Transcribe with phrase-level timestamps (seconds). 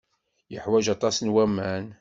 [0.53, 1.83] Yeḥwaj aṭas n waman.